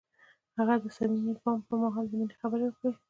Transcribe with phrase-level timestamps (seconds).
[0.57, 2.91] هغه د صمیمي بام پر مهال د مینې خبرې وکړې.